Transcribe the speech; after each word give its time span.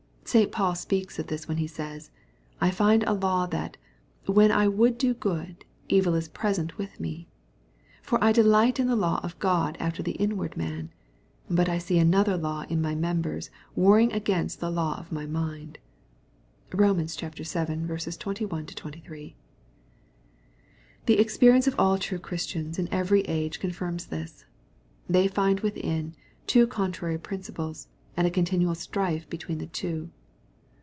St. 0.23 0.49
Paul 0.49 0.75
speaks 0.75 1.19
of 1.19 1.27
this 1.27 1.49
when 1.49 1.57
he 1.57 1.67
says," 1.67 2.09
I 2.61 2.71
find 2.71 3.03
a 3.03 3.11
law, 3.11 3.45
that, 3.47 3.75
when 4.27 4.49
I 4.49 4.65
would 4.65 4.97
do 4.97 5.13
good, 5.13 5.65
evil 5.89 6.13
is 6.13 6.29
present 6.29 6.77
with 6.77 7.01
me. 7.01 7.27
For 8.01 8.17
I 8.23 8.31
delight 8.31 8.79
in 8.79 8.87
the 8.87 8.95
law 8.95 9.19
of 9.23 9.37
God 9.39 9.75
after 9.81 10.01
the 10.01 10.13
inward 10.13 10.55
man. 10.55 10.89
But 11.49 11.67
I 11.67 11.79
see 11.79 11.97
another 11.99 12.37
law 12.37 12.63
in 12.69 12.81
my 12.81 12.95
members, 12.95 13.49
warring 13.75 14.13
against 14.13 14.61
the 14.61 14.71
law 14.71 14.97
of 15.01 15.11
my 15.11 15.25
mind.'' 15.25 15.79
XC^^m. 16.71 17.75
vii. 17.87 18.45
21—23.) 18.45 19.33
The 21.07 21.19
ex 21.19 21.37
perience 21.37 21.67
of 21.67 21.75
all 21.77 21.97
true 21.97 22.19
Christians 22.19 22.79
in 22.79 22.87
every 22.89 23.21
age 23.23 23.59
confirms 23.59 24.05
this. 24.05 24.45
They 25.09 25.27
find 25.27 25.59
within, 25.59 26.15
two 26.47 26.67
contrary 26.67 27.17
principles, 27.17 27.89
and 28.15 28.25
a 28.25 28.31
con 28.31 28.45
tinual 28.45 28.77
strife 28.77 29.29
between 29.29 29.57
the 29.57 29.67
two. 29.67 30.09